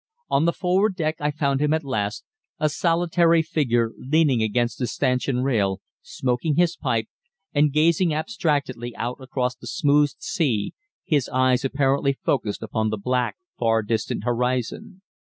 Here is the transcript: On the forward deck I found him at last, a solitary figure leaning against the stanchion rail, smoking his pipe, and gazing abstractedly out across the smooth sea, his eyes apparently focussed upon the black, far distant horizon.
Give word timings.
On 0.31 0.45
the 0.45 0.51
forward 0.51 0.95
deck 0.95 1.17
I 1.19 1.29
found 1.29 1.61
him 1.61 1.75
at 1.75 1.83
last, 1.83 2.25
a 2.59 2.69
solitary 2.69 3.43
figure 3.43 3.91
leaning 3.99 4.41
against 4.41 4.79
the 4.79 4.87
stanchion 4.87 5.43
rail, 5.43 5.79
smoking 6.01 6.55
his 6.55 6.75
pipe, 6.75 7.07
and 7.53 7.71
gazing 7.71 8.11
abstractedly 8.11 8.95
out 8.95 9.17
across 9.19 9.53
the 9.55 9.67
smooth 9.67 10.09
sea, 10.17 10.73
his 11.05 11.29
eyes 11.29 11.63
apparently 11.63 12.13
focussed 12.13 12.63
upon 12.63 12.89
the 12.89 12.97
black, 12.97 13.35
far 13.59 13.83
distant 13.83 14.23
horizon. 14.23 15.03